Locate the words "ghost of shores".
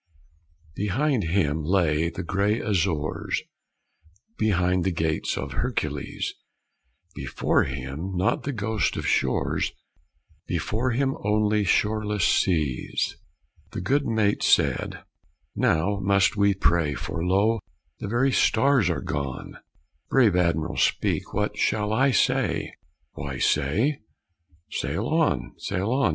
8.51-9.71